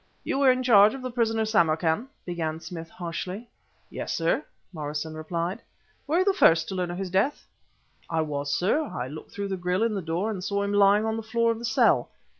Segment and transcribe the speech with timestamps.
[0.23, 3.47] "You were in charge of the prisoner Samarkan?" began Smith harshly.
[3.91, 4.43] "Yes, sir,"
[4.73, 5.61] Morrison replied.
[6.07, 7.45] "Were you the first to learn of his death?"
[8.09, 8.81] "I was, sir.
[8.85, 11.51] I looked through the grille in the door and saw him lying on the floor
[11.51, 12.09] of the cell."